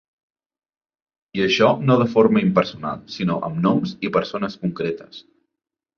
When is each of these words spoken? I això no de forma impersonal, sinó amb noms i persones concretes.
I 1.39 1.43
això 1.47 1.67
no 1.89 1.97
de 2.01 2.07
forma 2.15 2.43
impersonal, 2.45 3.03
sinó 3.17 3.37
amb 3.51 3.63
noms 3.67 3.95
i 4.09 4.15
persones 4.17 4.57
concretes. 4.65 5.21